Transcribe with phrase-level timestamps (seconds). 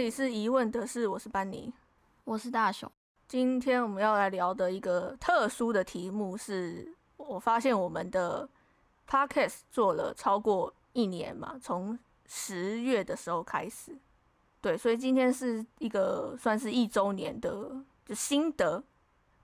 [0.00, 1.70] 里是疑问的是，我是班尼，
[2.24, 2.90] 我是大雄。
[3.28, 8.48] 今天我们要来聊的一个特殊的题目是，我发现我们的
[9.06, 13.94] podcast 做了超过一年嘛，从十月的时候开始，
[14.62, 17.70] 对，所以今天是一个算是一周年的
[18.06, 18.82] 就心得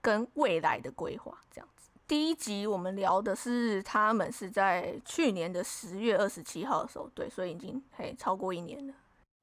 [0.01, 1.91] 跟未来的规划这样子。
[2.07, 8.93] 第一集我们聊的是他们是在去年的十月二十七号的时候，对，所以已经嘿超过一年了。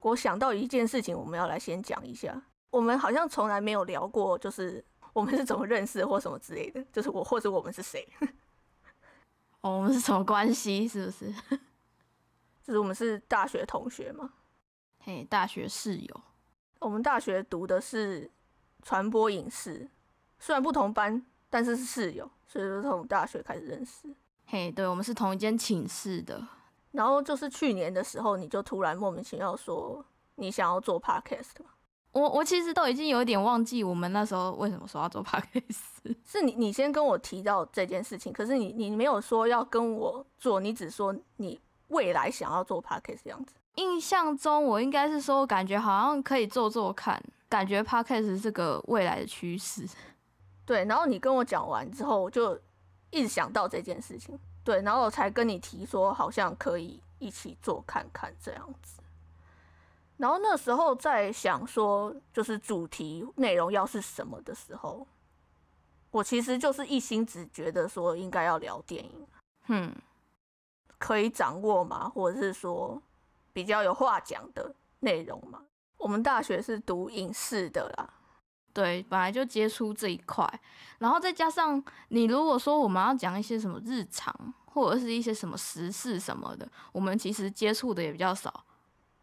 [0.05, 2.39] 我想到一件事情，我们要来先讲一下。
[2.69, 8.07] 我们好像从来没有聊过，就是 我们是怎么认识或什么之类的，就是我或者我们是谁。
[9.61, 10.87] 哦，我们是什么关系？
[10.87, 11.33] 是不是？
[12.61, 14.31] 就是我们是大学同学嘛？
[14.99, 16.21] 嘿，大学室友。
[16.79, 18.29] 我们大学读的是
[18.83, 19.89] 传播影视，
[20.37, 24.07] 虽然不同班，但是是室友，所以说从大学开始认识。
[24.45, 26.47] 嘿，对，我们是同一间寝室的。
[26.95, 30.03] 然后就是去年的时候，你就突然莫名其妙说
[30.35, 31.71] 你想要做 podcast 嘛？
[32.11, 43.53] 我我其实都已经有一点忘记我们那时候为什么说要做 podcast，是你你先跟我提到这件事情，可是你你没有说要跟我做，你只说你未来想要做 podcast 这样子。
[43.75, 49.85] 印象中我应该是说，感觉好像可以做做看，感觉 podcast 是个未来的趋势。
[50.65, 52.57] 对，然后你跟我讲完之后，我就
[53.11, 58.99] 一直想到这件事情，对，然后我才跟你提说，好像可以一起做看看这样子。
[60.17, 65.05] 然后那时候在想说，就是主题内容要是什么的时候，
[66.09, 69.27] 我其实就是一心只觉得说应该要聊电影，
[69.67, 69.95] 嗯，
[70.97, 72.99] 可以掌握嘛，或者是说
[73.53, 75.61] 比较有话讲的内容嘛。
[75.97, 78.13] 我们大学是读影视的啦，
[78.75, 80.45] 对，本来就接触这一块，
[80.99, 88.65] 然后再加上你如果说我们要讲一些什么日常或者是一些什么时事什么的，我们其实接触的也比较少。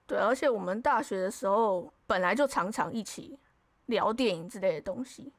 [0.06, 3.38] 对，而且我们大学的时候本来就常常一起
[3.86, 5.30] 聊电影之类的东西。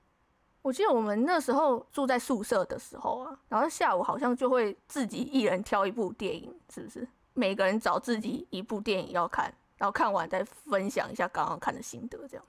[0.61, 7.07] 我记得我们那时候住在宿舍的时候啊，然后下午好像就会自己一人挑一部电影，是不是？
[7.33, 12.45] 每个人找自己一部电影要看，然后看完再分享一下刚刚看的心得，这样。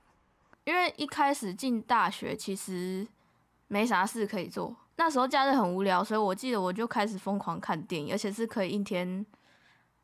[0.64, 3.06] 因为一开始进大学其实
[3.68, 9.24] 没啥事可以做，那时候假日很无聊，所以我记得我就开始疯狂看电影，而且是可以一天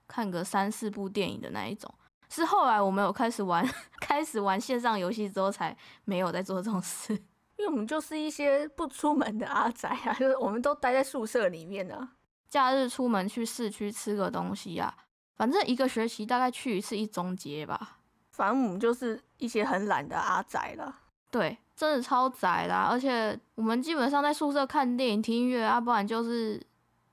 [0.06, 1.92] 看个三四部电影的那一种。
[2.28, 3.66] 是后来我们有开始玩，
[4.00, 7.12] 开始玩线上游戏之后，才没有在做这种事。
[7.56, 12.10] 因为我们就是一些不出门的阿宅啊，就是我们都待在宿舍里面呢。
[12.48, 14.94] 假日出门去市区吃个东西啊，
[15.36, 17.99] 反正一个学期大概去一次一中街吧。
[18.30, 20.94] 反正我们就是一些很懒的阿宅了。
[21.30, 22.88] 对，真的超宅啦！
[22.90, 26.60] 而且我们基本上在宿舍看电影、听音乐啊，不然就是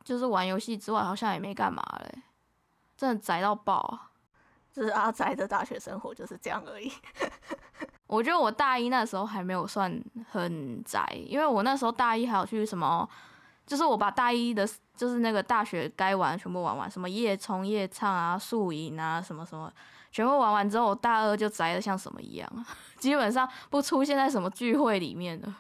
[0.04, 2.24] 就是玩游戏之外，好像也没干嘛嘞。
[2.98, 4.10] 真的宅到爆啊！
[4.74, 6.92] 就是阿宅的大学生活就是这样而已。
[8.08, 9.92] 我觉得我大一那时候还没有算
[10.32, 13.08] 很宅，因为我那时候大一还有去什么，
[13.66, 19.72] 就是我把大一的，就是那个大学该玩全部玩完，什么夜冲夜唱啊、宿营啊，什么什么，
[20.12, 22.66] 全部玩完之后，我大二就宅的像什么一样，
[22.98, 25.58] 基本上不出现在什么聚会里面了。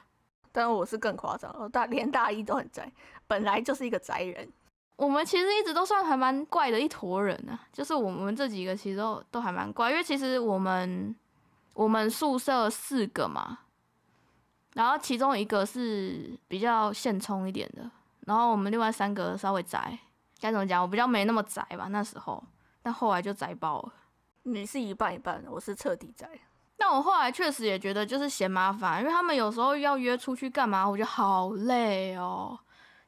[0.51, 2.91] 但我是更夸张，我大连大一都很宅，
[3.27, 4.49] 本来就是一个宅人。
[4.95, 11.15] 我们其实一直都算还蛮怪的一坨人呢，就是我们这几个其实都都还蛮怪，因为其实我们
[11.75, 13.59] 我们宿舍四个嘛，
[14.73, 17.87] 然后其中一个是比较现充一点的，
[18.21, 19.99] 然后我们另外三个稍微宅，
[20.39, 20.81] 该怎么讲？
[20.81, 22.43] 我比较没那么宅吧那时候，
[22.81, 23.93] 但后来就宅爆了。
[24.49, 26.29] 你是一半一半的，我是彻底宅。
[26.77, 32.57] 但我后来确实也觉得就是嫌麻烦，因为他们有时候要约出去干嘛，我觉得好累哦。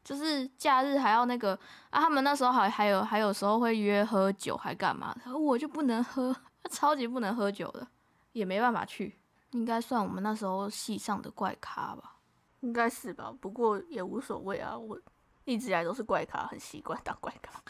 [0.03, 1.53] 就是假日还要那个
[1.91, 5.15] 啊，他们那时候还还有还有时候会约喝酒还干嘛？
[5.33, 6.35] 我就不能喝，
[6.69, 7.87] 超级不能喝酒的，
[8.33, 9.17] 也没办法去。
[9.51, 12.17] 应该算我们那时候系上的怪咖吧？
[12.59, 14.77] 应该是吧，不过也无所谓啊。
[14.77, 14.99] 我
[15.45, 17.63] 一直以来都是怪咖，很习惯当怪咖。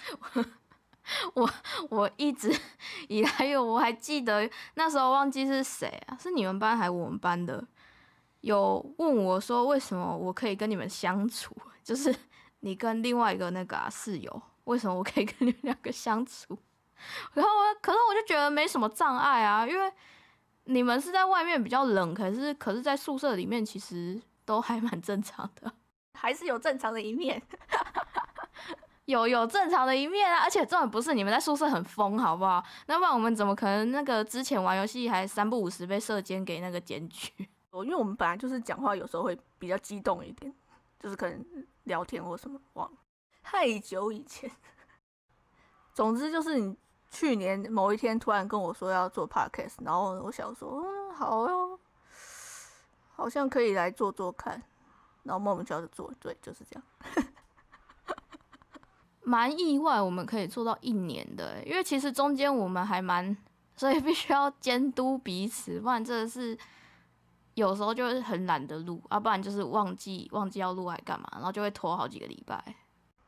[1.36, 1.50] 我
[1.90, 2.54] 我一直
[3.08, 6.18] 以来有，我还记得那时候忘记是谁啊？
[6.20, 7.66] 是你们班还是我们班的？
[8.42, 11.56] 有问我说为什么我可以跟你们相处？
[11.84, 12.16] 就是。
[12.62, 16.58] 你跟另外一个那个啊室友，为什么我可以跟你们两个相处？
[17.34, 19.90] 然后我，可是我就觉得没什么障碍啊，因为
[20.66, 25.72] 你们是在外面比较冷，可是可是在宿舍里面其实都还蛮正常的，
[26.16, 27.42] 还是有正常的一面，
[29.10, 30.44] 有有正常的一面啊！
[30.44, 32.64] 而且重点不是你们在宿舍很疯，好不好？
[32.88, 37.32] 那不然我们怎么可能那个之前玩游戏还三不五时被射监给那个检举？
[37.72, 40.54] 哦，因为我们本来就是讲话有时候会比较激动一点，
[41.00, 41.46] 就是可能。
[41.86, 42.98] 聊天或什么忘了
[43.42, 44.52] 太久以前，
[45.92, 46.78] 总之就是你
[47.10, 51.80] 去年某一天突然跟我说要做 podcast，然后我想说，嗯，好哟，
[53.16, 54.62] 好像可以来做做看，
[55.24, 56.84] 然后莫名其妙就做，对，就是这样。
[59.30, 63.38] 蛮意外，我们可以做到一年的，因为其实中间我们还蛮，
[63.76, 66.58] 所以必须要监督彼此，不然真的是
[67.54, 72.76] 有时候就是很懒得录，啊，不然就是忘记忘记要录还干嘛，然后就会拖好几个礼拜。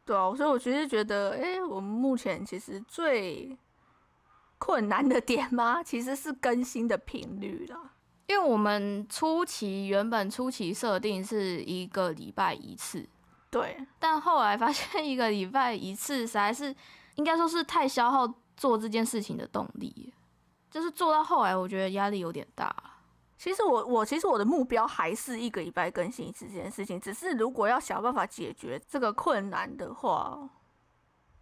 [0.04, 3.56] 对啊，所以我其实觉得，哎，我们目前其实最
[4.58, 5.84] 困难的点吗？
[5.84, 7.94] 其实是更新的频率啦，
[8.26, 13.08] 因为我们初期原本初期设定是一个礼拜一次。
[13.52, 16.74] 对，但后来发现一个礼拜一次实在是，
[17.16, 18.26] 应该说是太消耗
[18.56, 20.14] 做这件事情的动力，
[20.70, 22.74] 就是做到后来我觉得压力有点大。
[23.38, 30.50] 其实我我其实我的目标还是一个礼拜更新一次这件事情，只是如果要想办法解决这个困难的话，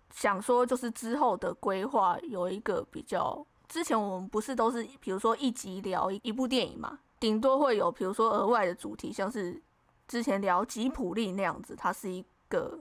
[0.10, 9.62] 想说就是之后的规划有一个比较，之前我们不是都是比如说一集聊一部电影嘛，顶多会有比如说额外的主题，像是。
[10.10, 12.80] 之前聊吉普力那样子，它是一个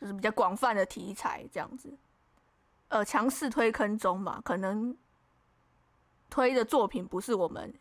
[0.00, 1.92] 就是比较广泛的题材这样子，
[2.86, 4.96] 呃，强势推坑中嘛，可能
[6.30, 7.74] 推的作品不是我们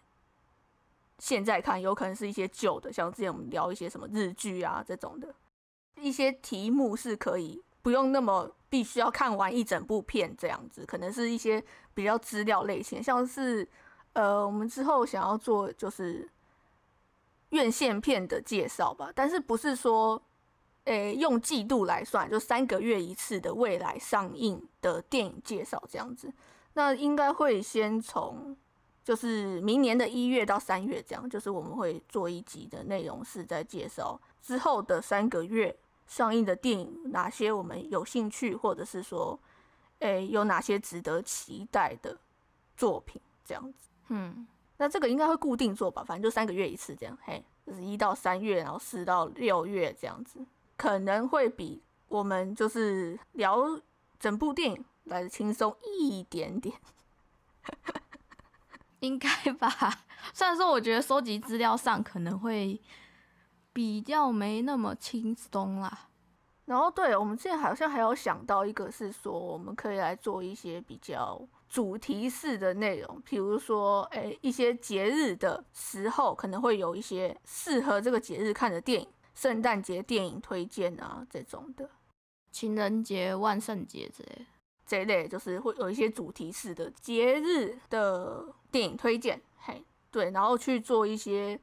[1.20, 5.36] 现在看，有可能是一些旧的，像之前我们聊一些什么日剧啊这种的，
[5.98, 13.70] 一些题目是可以不用那么必须要看完一整部片这样子，可能是一些比较资料类型，像是
[14.14, 16.28] 呃，我们之后想要做就是。
[17.52, 20.22] 院线片的介绍吧，但是不是说，
[20.86, 26.34] 诶，用季度来算，就三个月一次的未来上映的电影介绍这样子。
[26.74, 28.56] 那应该会先从，
[29.04, 35.76] 就是明年的一月到三月这样，就是我们会做一集的内容是在介绍之后的三个月
[36.08, 39.38] 上映的电影，哪些我们有兴趣，或者是说，
[40.00, 42.18] 诶，有哪些值得期待的
[42.78, 43.90] 作品这样子。
[44.08, 44.48] 嗯。
[44.82, 50.44] 那这个应该会固定做吧，反正就三个月一次这样，嘿，就是一到三月，然后四到六月这样子，
[50.76, 53.80] 可能会比我们就是聊
[54.20, 56.76] 整部电影来的轻松一点点，
[59.02, 59.70] 应该吧？
[60.34, 62.82] 虽然说我觉得收集资料上可能会
[63.72, 66.08] 比较没那么轻松啦。
[66.66, 71.40] 然后，对我们之前好像还有想到一个是说，我们可以来做一些比较。
[71.72, 81.90] 主题式的内容，比如说，诶，一些节日的时候，可能会有一些适合这个节日看的电影，圣诞节电影推荐啊，这种的，
[82.52, 84.46] 情人节、万圣节之类，
[84.86, 89.82] 这一类就是会有一些主题式的节日的电影推荐，嘿，
[90.12, 91.58] 对，然后去做一些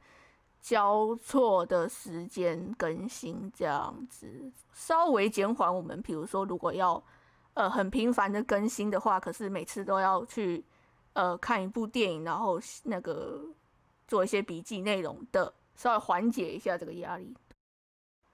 [0.59, 7.03] 交错的时间更新，这样子稍微减缓我们，比如说如果要。
[7.59, 10.63] 呃，很频繁的更新的话，可是每次都要去
[11.11, 13.43] 呃看一部电影，然后那个
[14.07, 17.35] 做一些笔记内容的，稍微缓解一下这个压力。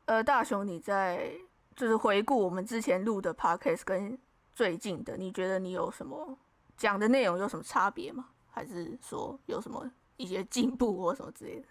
[0.05, 1.31] 呃，大雄，你在
[1.75, 4.15] 就是回顾我们之前录的 podcast 跟
[4.53, 6.37] 最近的，你觉得你有什么
[6.77, 8.29] 讲的内容有什么差别吗？
[8.51, 11.65] 还是说有什么一些进步或什么之类的？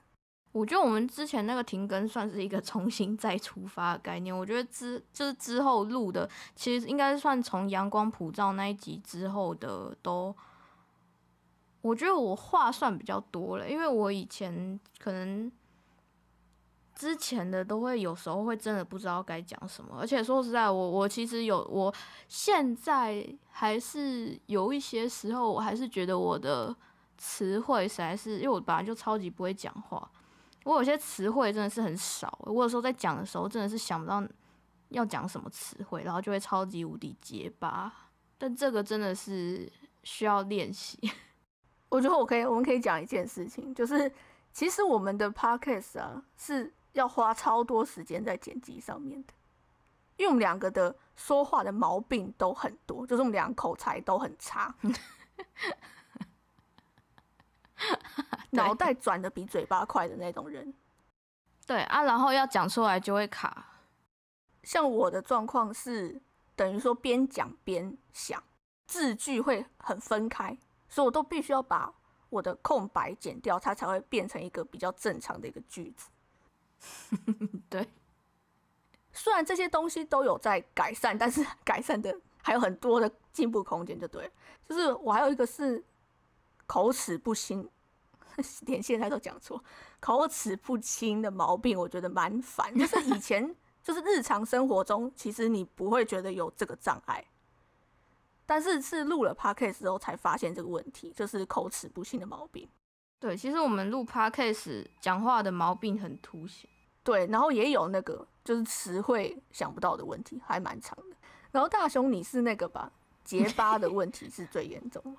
[0.55, 4.37] 我觉得我们之前那个停更算是一个 重新再出发的概念。
[4.37, 10.33] 我觉得之就是之后录的，其实应该算从阳光普照那一集之后的都，
[11.83, 15.51] 我觉得我话算比较多了，因为我以前可能
[16.95, 21.93] 之前的都会有时候会真的不知道该讲什么，而且说实在，我我其实有，我
[22.29, 26.73] 现在还是有一些时候，我还是觉得我的
[27.19, 30.09] 词汇实在是，因为我本来就超级不会讲话。
[30.65, 34.23] 我有些词汇真的是很少，我有时候在讲的时候真的是想不到
[34.89, 38.11] 要讲什么词汇，然后就会超级无敌结巴。
[38.37, 39.71] 但这个真的是
[40.03, 40.99] 需要练习。
[41.91, 44.11] 我觉得我可以，我们可以讲一件事情，就是
[44.53, 49.33] 其实我们的 podcast 啊是要花超多时间在剪辑上面的，
[50.17, 54.75] 因为我们两个的说话的毛病都很多，就是我们两口才都很差。
[58.51, 60.73] 脑袋转的比嘴巴快的那种人，
[61.67, 63.71] 对啊，然后要讲出来就会卡。
[64.63, 66.23] 像我的状况是，
[66.55, 68.43] 等于说边讲边想，
[68.87, 70.57] 字句会很分开，
[70.89, 71.93] 所以我都必须要把
[72.31, 76.09] 我的空白剪掉，它才会变成一个比较正常的一个句子。
[77.69, 77.89] 对，
[79.13, 84.31] 虽然这些东西都有在改善，但是改善的还有很多的进步空间，就对。
[84.67, 85.85] 就是我还有一个是
[86.67, 87.69] 口齿不清。
[88.67, 89.63] 连现在都讲错，
[90.01, 92.77] 口齿不清的毛病，我觉得蛮烦。
[92.77, 97.25] 就是以前，就是日常生活中，其实你不会觉得有这个障碍，
[98.47, 102.69] 但是是录了 podcast 之后才发现这个问题，就是口齿不清的毛病。
[103.21, 106.69] 对，其实我们录 podcast 讲话的毛病很凸显。
[107.03, 111.17] 对，然后也有那个就是词汇想不到的问题，还蛮长的。
[111.51, 112.91] 然后大雄你是那个吧，
[113.23, 115.19] 结巴的问题是最严重的。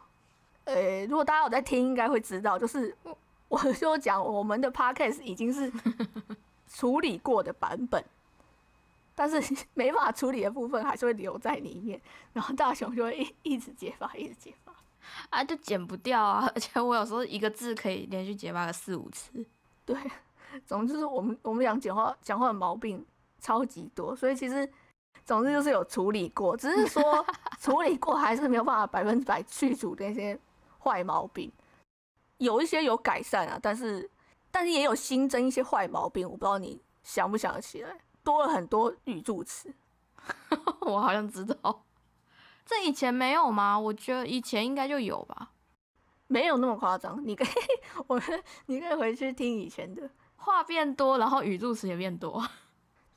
[0.65, 3.17] 呃，如果大家有在听，应该会知道，就是我
[3.47, 5.71] 我 就讲我们的 podcast 已经是
[6.67, 8.03] 处理过的版本，
[9.15, 12.01] 但是没法处理的部分还是会留在里面，
[12.33, 14.73] 然后大雄就会一一直结巴，一直结巴。
[15.29, 16.51] 啊，就剪不掉啊！
[16.55, 19.45] 而且我有时候一个字可以连续结巴个四五次。
[19.85, 19.95] 对，
[20.65, 23.05] 总之就是我们我们俩讲话讲话的毛病
[23.39, 24.67] 超级多，所以其实
[25.23, 27.23] 总之就是有处理过，只是说
[27.61, 30.37] 处理过还是没有办法百分之百去除那些
[30.85, 31.51] 坏毛病，
[32.37, 34.07] 有一些有改善啊，但是
[34.51, 39.73] 但是也有新增一些坏毛病，我不知道你想不想得起来，多了很多语助词，
[40.81, 41.83] 我好像知道。
[42.63, 43.79] 这以前没有吗？
[43.79, 45.51] 我觉得以前应该就有吧，
[46.27, 47.19] 没有那么夸张。
[47.25, 47.47] 你可以，
[48.05, 48.21] 我
[48.67, 52.39] 你可以回去听以前的，话变多，然后语助词也变多。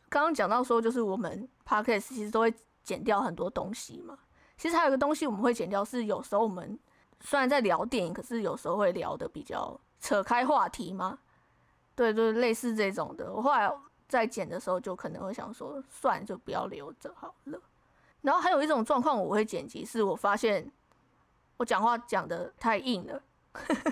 [0.09, 4.19] 刚刚讲到说，就是我们 podcast 其实都会剪掉很多东西嘛。
[4.57, 6.79] 其实还有一个东西我们会剪掉，是有时候我们
[7.21, 11.19] 虽然在聊电影，可是有时候会聊的比较扯开话题嘛。
[11.95, 13.33] 对对，类似这种的。
[13.33, 13.71] 我后来
[14.09, 17.61] 在剪的时候，就可能会想说，算，就不要留着好了。
[18.21, 20.71] 然后还有一种状况，我会剪辑，是我发现
[21.57, 23.23] 我讲话讲的太硬了，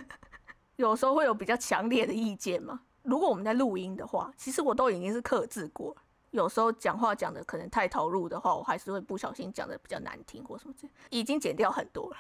[0.77, 2.81] 有时候会有比较强烈的意见嘛。
[3.03, 5.97] 如果我们在录音的话，其实我都已经是克制过。
[6.31, 12.17] 有时候讲话讲的可能太投入的话，我还是会不小心讲的比较难听或什么这样，已经剪掉很多了。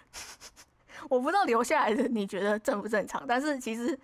[1.09, 3.99] 我不知道留下来的你觉得正不正常，但是其实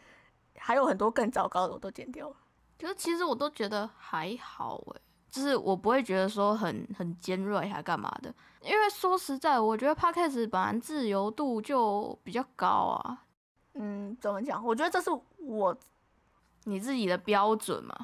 [0.56, 2.36] 还有很多更糟糕的我都剪掉了。
[2.78, 5.00] 就是其实我都觉得还好哎。
[5.30, 13.24] 就是我不会觉得说很很尖锐还干嘛的，因为说实在，我觉得 podcast 本来自由度就比较高啊。
[13.72, 14.62] 嗯，怎么讲？
[14.62, 15.08] 我觉得这是
[15.38, 15.74] 我
[16.64, 17.96] 你自己的标准嘛。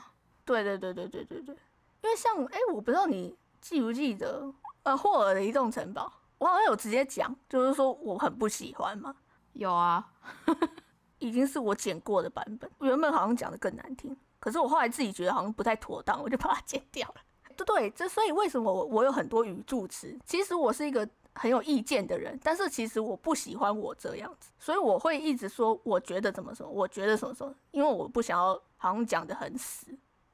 [0.47, 1.54] 对对对对对对对。
[2.02, 4.50] 因为像哎，我不知道你记不记得
[4.85, 9.14] 呃霍尔的移动城堡，我好像有直接讲，就是说我很不喜欢嘛。
[9.52, 10.12] 有啊，
[11.18, 14.16] 已经是我剪过的版本，原本好像讲的更难听。
[14.38, 17.14] 可是我后来自己觉得好像不太妥当，我就把它剪掉了。
[17.57, 20.16] 对对，这所以为什么我我有很多语助词？
[20.25, 29.87] 其实我是一个很有意见的人，但是其实我不喜欢我这样子，所以我会一直说我觉得怎么说，我觉得什么什么，因为我不想要好像讲的很死，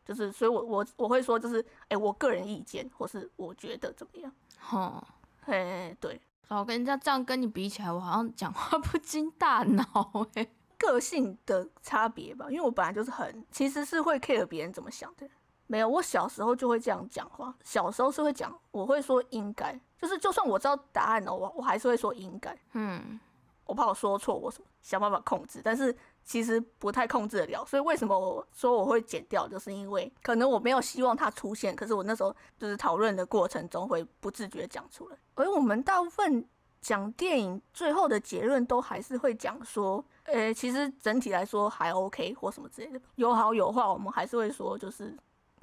[0.04, 4.30] 就是所以我我我会说就是哎，我个人意见，或是我觉得怎么样？
[4.58, 5.02] 哈，
[5.44, 10.46] 嘿，对，我跟人家这样跟你比起来，我好像讲话不经大脑哎。
[10.76, 15.26] 个性的差别吧，因为我本来就是很，其实是会 care 别人怎么想的。
[15.66, 17.54] 没有，我小时候就会这样讲话。
[17.62, 22.54] 小时候是会讲，我会说应该，就是就算我知道答案了，我我还是会说应该。
[22.72, 23.18] 嗯，
[23.64, 27.64] 我怕我说错，我什么想办法控制，但是其实不太控制得了。
[27.64, 35.16] 所以为什么我说我会剪掉，就是因为可能我没有希望它出现，可是我那时候就是讨论的过程中会不自觉讲出来。
[35.34, 36.44] 而我们大部分
[36.80, 40.04] 讲电影最后的结论都还是会讲说。
[40.26, 45.14] 呃，其实整体来说还 OK 或什么之类的，有好有坏，我们还是会说，就是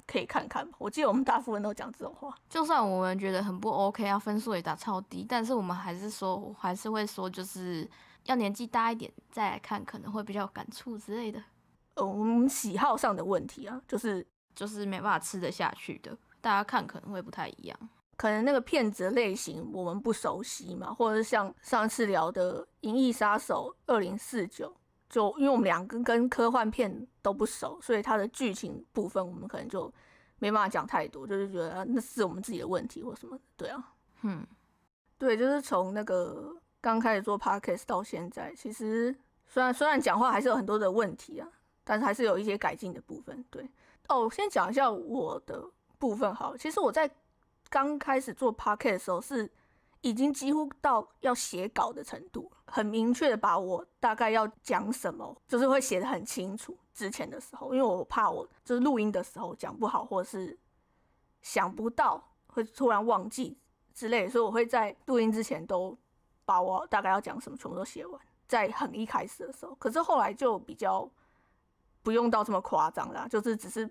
[0.06, 0.64] 可以看看。
[0.78, 7.90] 我记得我们大部分都讲这种话，就算我们觉得很不 OK，啊，分数也打超低，但是我们还是说，还是会说，就是
[8.24, 11.42] 要年纪大一点再来看，可能会比较有感触之类的。
[11.94, 17.78] 呃，我们喜好上的问题啊，就是就是没办法吃得下去的，大家看可能会不太一样。
[18.16, 24.68] 可能那个片子类型我们不熟悉嘛，或者是像上次聊的《银翼杀手二零四九》，
[25.10, 29.92] 就因为我们两个跟科幻片都不熟，所以它的剧情部分我们可能就
[30.38, 33.36] 没办法讲太多，就是觉得那是我们自己的问题或什么。
[33.56, 34.46] 对啊，嗯，
[35.18, 41.48] 对，就是从那个刚开始做 podcast 到现在，其实虽然虽然讲话还是有很多的问题啊，
[41.82, 43.42] 但是还是有一些改进的部分。
[43.48, 43.66] 对，
[44.08, 45.64] 哦，先讲一下我的
[45.98, 47.10] 部分好，其实我在。
[47.70, 49.50] 刚开始做 podcast 的时候，是
[50.02, 56.76] 已经几乎到要写稿的程度，很明确的把我大概要讲什么，就是会写的很清楚。
[56.92, 60.58] 之前的时候，因为我怕我就是录音的时候讲不好，或者是
[61.40, 63.56] 想不到，会突然忘记
[63.94, 65.96] 之类，所以我会在录音之前都
[66.52, 69.74] 把我大概要讲什么全部都写完，在很一开始的时候。
[69.76, 71.08] 可是后来就比较
[72.02, 73.88] 不用到这么夸张啦，就是只是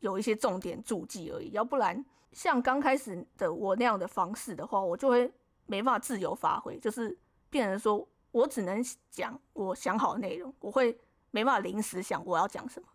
[0.00, 2.04] 有一些重点注记而已，要不然。
[2.32, 5.32] 像刚开始的我那样的方式的话，我就会
[5.66, 7.16] 没办法自由发挥，就是
[7.50, 10.98] 变成说我只能讲我想好的内容，我会
[11.30, 12.88] 没办法临时想我要讲什么，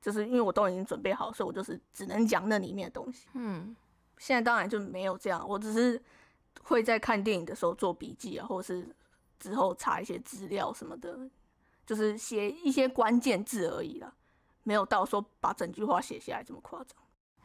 [0.00, 3.26] 就是因为我都已经准备好，所以我就是只能讲那里面的东西。
[3.32, 3.74] 嗯，
[4.18, 6.00] 现在当然就没有这样，我只是
[6.62, 8.96] 会在看电影的时候做笔记啊，或者是
[9.38, 11.18] 之后查一些资料什么的，
[11.84, 14.12] 就是写一些关键字而已啦，
[14.62, 16.96] 没有到说把整句话写下来这么夸张。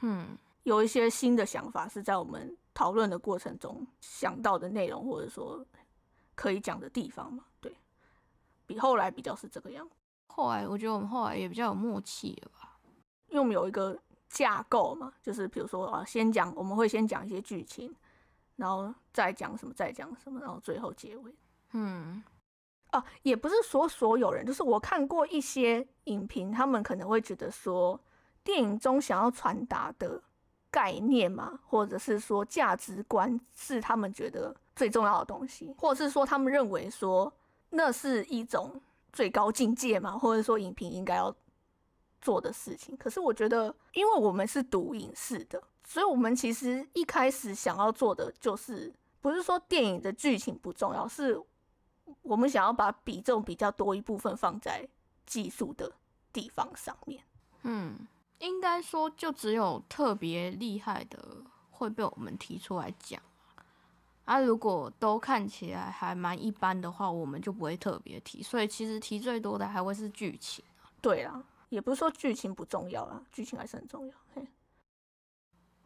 [0.02, 5.64] 嗯，有一些新的想法是在我们讨论的过程中想到的内容，或者说
[6.34, 7.76] 可以讲的地方嘛，对，
[8.66, 9.96] 比后来比较是这个样子。
[10.28, 12.80] 后来我觉得我们后来也比较有默契了吧，
[13.28, 14.00] 因为我们有一个
[14.30, 17.94] 架构嘛，就是比如说啊，先讲我们会先讲一些剧情，
[18.62, 21.34] 然后再讲什么，再讲什么，然后最后结尾。
[21.72, 22.24] 嗯
[22.92, 28.00] 啊，也不是说所有人，就是我看过一些影评，他们可能会觉得说，
[28.44, 30.22] 电影中想要传达的
[30.70, 37.34] 概念嘛，或者是说价值观是他们觉得最重要的东西，或者是说他们认为说
[37.70, 38.80] 那是一种
[39.12, 41.34] 最高境界嘛，或者说影评应该要
[42.22, 42.96] 做的事情。
[42.98, 51.38] 可是我觉得，因为我们是读影视的，所以我们其实一开始想要做的就是，不是说电影的剧情不重要，是
[52.22, 54.88] 我们想要把比重比较多一部分放在
[55.26, 55.92] 技术的
[56.32, 57.22] 地方上面。
[57.64, 58.08] 嗯，
[58.40, 63.22] 应该说就只有特别厉害的会被我们提出来讲。
[64.24, 68.42] 啊，如果都看起来还蛮一般的话，我们就不会特别提。
[68.42, 70.64] 所以其实提最多的还会是剧情。
[71.02, 74.14] 对啦，也不是说剧情不重要啦，剧情还是很重要。
[74.34, 74.48] 嘿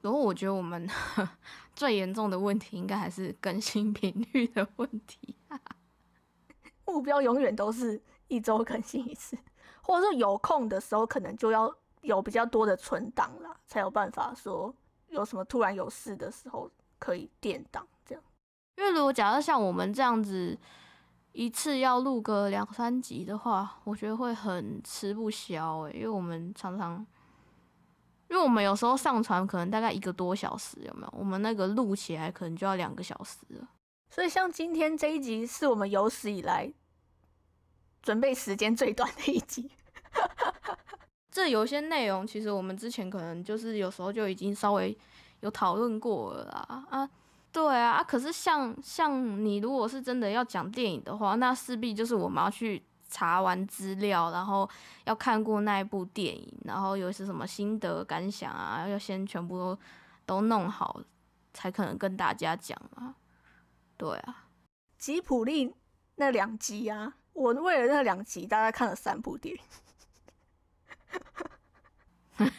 [0.05, 0.87] 然后我觉得我们
[1.75, 5.35] 最严重的问题应该还是更新频率的问题。
[6.85, 9.35] 目标永远都是一周更新一次，
[9.81, 14.71] 或者说有空的时候可能就要有比较多的存档啦，才有办法说
[15.07, 16.69] 有什么突然有事的时候
[16.99, 18.23] 可以垫档这样。
[18.77, 20.55] 因为如果假设像我们这样子
[21.31, 27.03] 一次要录个两三集的话，我觉得会很吃不消诶、因为我们常常，
[28.35, 31.13] 因为我们有时候上传可能大概一个多小时，有没有？
[31.17, 33.65] 我们那个录起来可能就要两个小时了。
[34.09, 36.69] 所以像今天这一集是我们有史以来
[38.01, 39.71] 准备时间最短的一集。
[41.31, 44.97] 这有些内容，其实我们之前可能就是有时候就已经稍微
[45.39, 46.85] 有讨论过了啦。
[46.89, 47.09] 啊，
[47.53, 52.83] 对啊，啊，可是像像你如果是真的要讲电影的话，那势必就是我们要去
[53.15, 54.69] 查完资料，然后
[55.05, 59.79] 要看过那一部电影，然后有些什么心得感想啊，要先全部都
[60.25, 60.99] 都弄好，
[61.53, 63.15] 才可能跟大家讲啊。
[63.95, 64.47] 对啊，
[64.97, 65.73] 吉普力
[66.15, 69.61] 那两集啊，我为了那两集大概看了三部电影。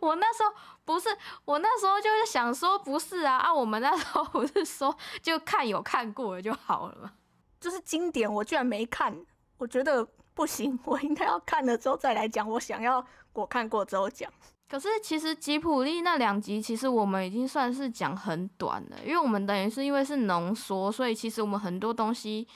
[0.00, 0.52] 我那时候
[0.84, 7.12] 不是，我那时候就是想说，不是啊啊，我们那时候不是说就看有看过了就好了吗？
[7.60, 9.14] 就是经典，我居然没看，
[9.58, 12.48] 我觉得不行， 我应该要看了之后再来讲。
[12.48, 14.32] 我想要我看过之后讲。
[14.68, 22.46] 可是其实吉普力那两集，其实我们已经算是讲很短了，因为我们等于是因为是浓缩，所以其实我们很多东西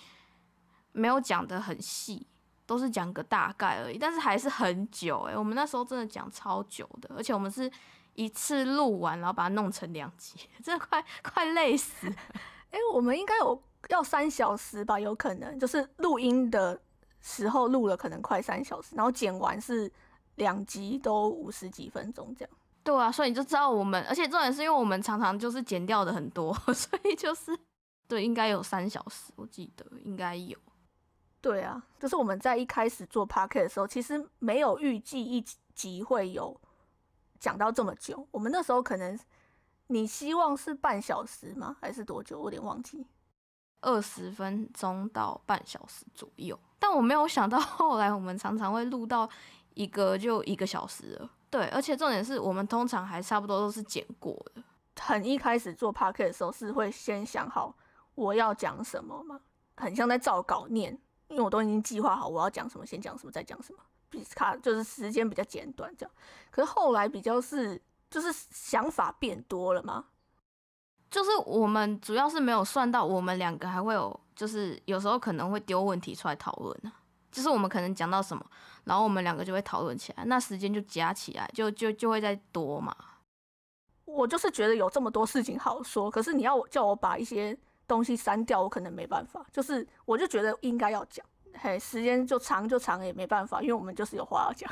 [0.92, 2.26] 没有讲的很细，
[2.66, 3.98] 都是讲个大概而已。
[3.98, 7.68] 但是还是很久诶、我们那时候真的讲超久的，而且我们是
[8.14, 12.14] 一次录完，然后把它弄成两集， 真的快快累死了。
[12.70, 14.98] 哎、我们应该有要三小时吧？
[14.98, 16.80] 有可能就是录音的
[17.20, 19.90] 时候录了，可能快三小时，然后剪完是
[20.36, 22.54] 两集都五十几分钟这样。
[22.82, 27.58] 对啊，所以你就知道我们，而且重点是因为我们常常就是剪掉的很多， 所以就是
[28.06, 30.58] 对，应该有三小时，我记得应该有。
[31.40, 35.42] 对啊，就是我们在一开始做 p o c a s t 的时候，其实没有预计一
[35.74, 36.58] 集会有
[37.38, 38.26] 讲到这么久。
[38.30, 39.18] 我们那时候可能
[39.86, 41.76] 你希望是半小时吗？
[41.80, 42.38] 还是多久？
[42.38, 43.06] 我有点忘记。
[43.84, 49.28] 二十分钟到半小时左右，但我没有想到 后来我们常常会录到
[49.74, 51.30] 一个就一个小时了。
[51.50, 54.62] 对，而且重点是我们通常还差不多都是剪过的。
[55.00, 57.76] 很一开始做 p o c a s t 的时候，是会先想好
[58.14, 59.40] 我要讲什么嘛，
[59.76, 66.14] 很像在照稿念，因为我都已经计划好我要讲什么，先讲什么，再讲什么，比卡就是时间比较简短这样。
[66.50, 70.06] 可是后来比较是就是想法变多了嘛，
[71.14, 76.92] 就是我们主要是没有算到我们两个还会有，就是有时候可能会丢问题出来讨论啊。
[77.30, 78.44] 就是我们可能讲到什么，
[78.82, 82.92] 然后我们两个就会讨论起来，那时间就加起来，就就就会再多嘛。
[84.06, 89.46] 我就是觉得有这么多事情好说，可是你要我叫我把一些东西删掉，我可能没办法。
[89.52, 91.24] 就是我就觉得应该要讲，
[91.60, 94.68] 嘿，时间就长就长也没办法，因为我们就是有话要讲。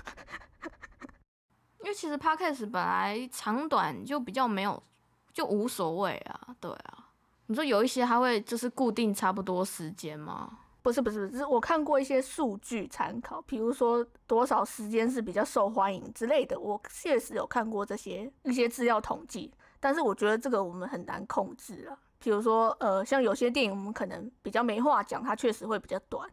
[1.83, 4.83] 因为其实 podcast 本来长短就比较没有，
[5.33, 7.09] 就无所谓啊，对啊。
[7.47, 10.59] 你说有一些他会就是固定差不多时间吗？
[10.83, 21.97] 不是不是，只是我看过一些数据参考，比如说多少时间是比较受欢迎之类的，我确实有看过这些一些资料统计，但是我觉得这个我们很难控制啊。
[22.19, 26.27] 比如说，呃，像有些电影我们可能比较没话讲，它确实会比较短；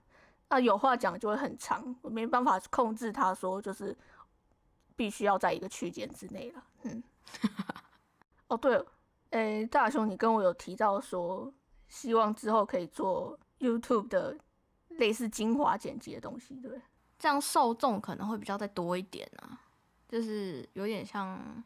[0.49, 3.95] 那有话讲就会很长，我没办法控制它，说就是
[4.95, 6.63] 必须要在一个区间之内了。
[6.83, 7.03] 嗯，
[8.49, 8.85] 哦对，
[9.29, 11.51] 诶，大雄，你跟我有提到说，
[11.87, 14.37] 希望之后可以做 YouTube 的
[14.89, 16.81] 类似精华剪辑的东西，对？
[17.17, 19.61] 这样受众可能会比较再多一点啊，
[20.07, 21.63] 就是有点像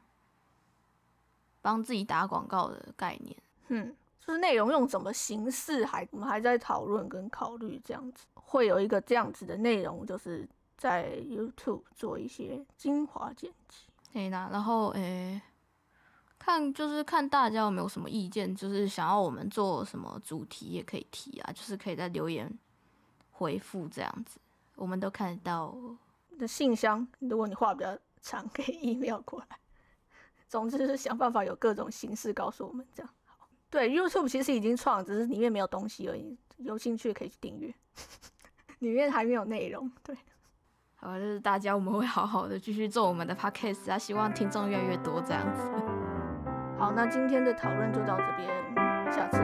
[1.62, 3.38] 帮自己打广告的概念。
[3.67, 13.86] 嗯，就是内容用什么形式，还我们还在讨论跟考虑，这样子会有一个这样子的内容，就是在 YouTube 做一些精华剪辑。
[14.12, 15.41] 对啦，然后诶，
[16.46, 22.52] 看就是看大家有没有什么意见，就是想要我们做什么主题也可以提啊，就是可以在留言
[23.32, 24.38] 回复这样子。
[24.76, 25.74] 我们都看得到
[26.38, 29.58] 的信箱，如果你话比较长，可以 email 过来。
[30.50, 33.10] 总之是想办法有各种形式告诉我们这样。
[33.70, 36.38] 对，YouTube 其实已经创，只是里面没有东西而已。
[36.58, 37.74] 有兴趣可以去订阅，
[38.80, 39.90] 里面还没有内容。
[40.04, 40.14] 对，
[40.98, 46.03] 好，就是大家我们会好好的继续做我们的 podcast 啊，希望听众越来越多这样子。
[46.84, 48.50] 好，那今天的讨论就到这边，
[49.10, 49.38] 下次，